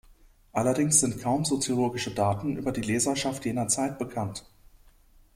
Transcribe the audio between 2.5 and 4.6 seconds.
über die Leserschaft jener Zeit bekannt.